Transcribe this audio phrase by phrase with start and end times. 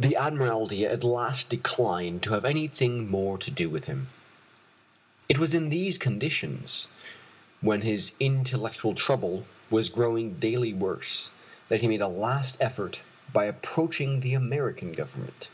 [0.00, 4.08] The Admiralty at last declined to have anything more to do with him.
[5.28, 6.88] It was in these conditions,
[7.60, 11.30] when his intellectual trouble was growing daily worse,
[11.68, 13.02] that he made a last effort
[13.34, 15.50] by approaching the American Government.